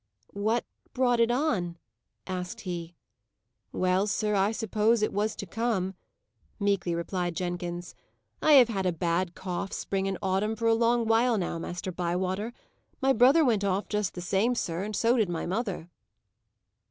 [0.33, 1.77] "What brought it on?"
[2.25, 2.95] asked he.
[3.71, 5.93] "Well, sir, I suppose it was to come,"
[6.59, 7.93] meekly replied Jenkins.
[8.41, 11.91] "I have had a bad cough, spring and autumn, for a long while now, Master
[11.91, 12.51] Bywater.
[12.99, 15.87] My brother went off just the same, sir, and so did my mother."